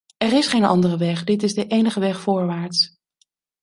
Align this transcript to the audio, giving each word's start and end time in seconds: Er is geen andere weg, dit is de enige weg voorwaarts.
Er 0.17 0.33
is 0.33 0.47
geen 0.47 0.63
andere 0.63 0.97
weg, 0.97 1.23
dit 1.23 1.43
is 1.43 1.53
de 1.53 1.67
enige 1.67 1.99
weg 1.99 2.19
voorwaarts. 2.21 2.97